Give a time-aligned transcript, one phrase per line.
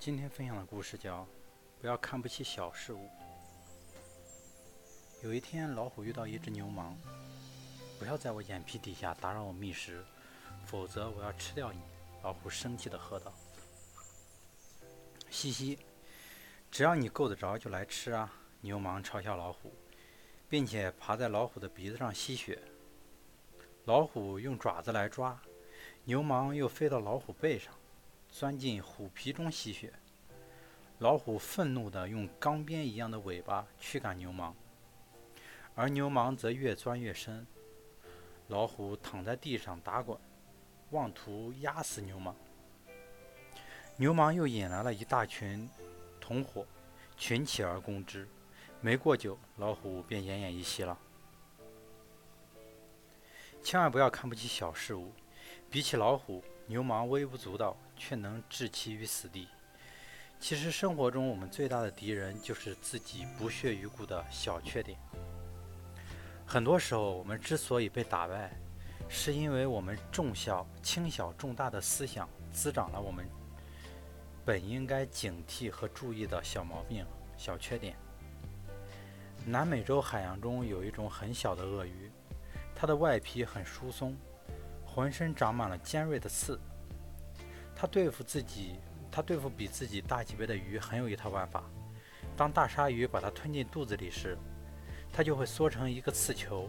[0.00, 1.26] 今天分享的故事叫
[1.80, 3.10] “不要看不起小事物”。
[5.24, 6.96] 有一天，老虎遇到一只牛虻，
[7.98, 10.04] 不要在我眼皮底下打扰我觅食，
[10.64, 11.80] 否则我要吃掉你。
[12.22, 13.34] 老虎生气地喝道
[15.30, 15.76] ：“嘻嘻，
[16.70, 19.72] 只要你够得着，就来吃啊！”牛虻嘲笑老虎，
[20.48, 22.62] 并且爬在老虎的鼻子上吸血。
[23.84, 25.40] 老虎用爪子来抓，
[26.04, 27.74] 牛虻又飞到老虎背上。
[28.30, 29.92] 钻进虎皮中吸血，
[30.98, 34.54] 老虎愤怒地用钢鞭一样的尾巴驱赶牛虻，
[35.74, 37.46] 而牛虻则越钻越深。
[38.48, 40.18] 老虎躺在地上打滚，
[40.90, 42.34] 妄图压死牛虻。
[43.96, 45.68] 牛虻又引来了一大群
[46.20, 46.64] 同伙，
[47.16, 48.28] 群起而攻之。
[48.80, 50.96] 没过久，老虎便奄奄一息了。
[53.62, 55.12] 千万不要看不起小事物，
[55.68, 56.44] 比起老虎。
[56.68, 59.48] 牛虻微不足道，却能置其于死地。
[60.38, 64.98] 其实生活中，我们最大的敌人就是自己不屑一顾的小缺点。
[66.46, 68.52] 很多时候，我们之所以被打败，
[69.08, 73.26] 是因为我们重小轻小重大的思想滋长了我们
[74.44, 77.04] 本应该警惕和注意的小毛病、
[77.38, 77.96] 小缺点。
[79.46, 82.10] 南美洲海洋中有一种很小的鳄鱼，
[82.74, 84.14] 它的外皮很疏松。
[84.94, 86.58] 浑身长满了尖锐的刺，
[87.76, 88.76] 他对付自己，
[89.12, 91.62] 他对付比自己大几倍的鱼很有一套办法。
[92.36, 94.36] 当大鲨鱼把它吞进肚子里时，
[95.12, 96.68] 它就会缩成一个刺球，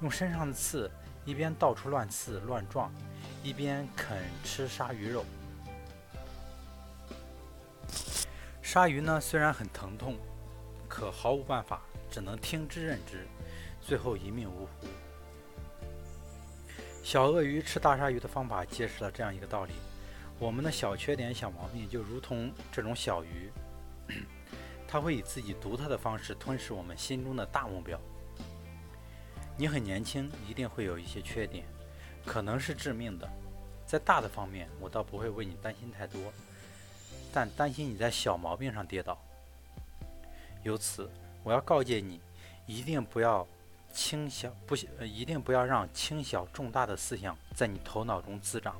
[0.00, 0.90] 用身上的刺
[1.24, 2.92] 一边到处乱刺乱撞，
[3.42, 5.24] 一边啃吃鲨鱼肉。
[8.62, 10.16] 鲨鱼呢，虽然很疼痛，
[10.86, 13.26] 可毫无办法，只能听之任之，
[13.80, 14.86] 最后一命呜呼。
[17.02, 19.72] 小鳄鱼吃大鲨鱼的方法揭示了这样一个道理：
[20.38, 23.50] 我们的小缺点、小毛病就如同这种小鱼，
[24.86, 27.98] 它会以自己独特的方式吞噬我们心中的大目标。
[29.56, 31.64] 你很年轻，一定会有一些缺点，
[32.26, 33.28] 可能是致命的。
[33.86, 36.20] 在大的方面，我倒不会为你担心太多，
[37.32, 39.18] 但担心你在小毛病上跌倒。
[40.62, 41.10] 由此，
[41.42, 42.20] 我要告诫你，
[42.66, 43.46] 一定不要。
[43.92, 48.76] 轻小不，呃，一定不要让轻小重大的思想在你头脑中滋长。